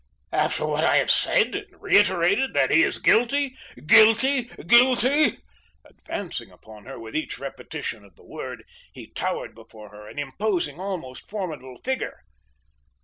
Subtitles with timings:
[0.31, 3.55] After what I have said and reiterated that he is guilty,
[3.85, 5.37] GUILTY, GUILTY?"
[5.85, 10.79] Advancing upon her with each repetition of the word, he towered before her, an imposing,
[10.79, 12.23] almost formidable figure.